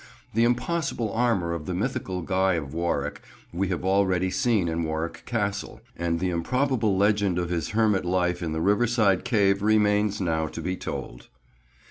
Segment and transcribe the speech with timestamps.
[0.33, 3.21] The impossible armour of the mythical Guy of Warwick
[3.53, 8.41] we have already seen in Warwick Castle, and the improbable legend of his hermit life
[8.41, 11.27] in the riverside cave remains now to be told.